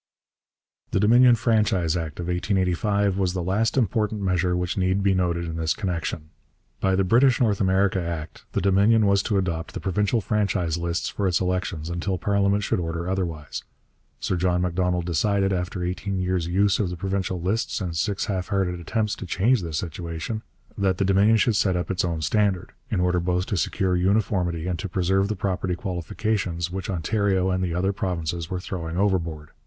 [0.89, 5.45] The Dominion Franchise Act of 1885 was the last important measure which need be noted
[5.45, 6.31] in this connection.
[6.79, 11.09] By the British North America Act the Dominion was to adopt the provincial franchise lists
[11.09, 13.63] for its elections until parliament should order otherwise.
[14.19, 18.47] Sir John Macdonald decided, after eighteen years' use of the provincial lists and six half
[18.47, 20.41] hearted attempts to change this situation,
[20.75, 24.65] that the Dominion should set up its own standard, in order both to secure uniformity
[24.65, 29.51] and to preserve the property qualifications which Ontario and the other provinces were throwing overboard.